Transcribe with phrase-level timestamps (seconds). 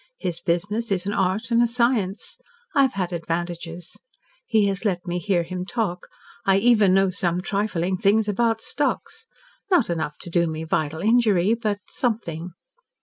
[0.17, 2.39] His business is an art and a science.
[2.73, 3.99] I have had advantages.
[4.47, 6.07] He has let me hear him talk.
[6.43, 9.27] I even know some trifling things about stocks.
[9.69, 12.53] Not enough to do me vital injury but something.